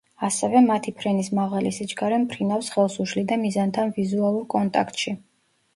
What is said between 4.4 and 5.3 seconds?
კონტაქტში.